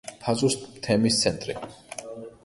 ფაზუს 0.21 0.53
თემის 0.87 1.19
ცენტრი. 1.25 1.55